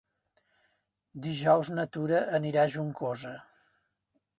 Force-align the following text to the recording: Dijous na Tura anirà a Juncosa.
Dijous 1.27 1.71
na 1.75 1.87
Tura 1.99 2.25
anirà 2.41 2.67
a 2.67 2.73
Juncosa. 2.77 3.39